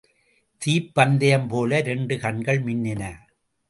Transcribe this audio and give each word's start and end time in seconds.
தீப்பந்தயம்போல 0.61 1.77
இரண்டு 1.77 2.17
கண்கள் 2.19 2.63
மின்னின. 2.63 3.03